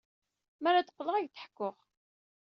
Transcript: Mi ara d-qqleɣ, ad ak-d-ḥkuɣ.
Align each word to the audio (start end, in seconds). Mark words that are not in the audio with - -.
Mi 0.61 0.67
ara 0.69 0.85
d-qqleɣ, 0.87 1.15
ad 1.15 1.23
ak-d-ḥkuɣ. 1.23 1.75